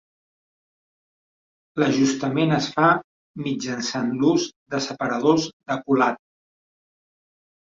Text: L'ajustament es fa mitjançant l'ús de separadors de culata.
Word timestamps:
L'ajustament 1.83 2.55
es 2.57 2.69
fa 2.77 2.87
mitjançant 3.49 4.09
l'ús 4.23 4.49
de 4.75 4.81
separadors 4.87 5.49
de 5.71 5.81
culata. 5.85 6.23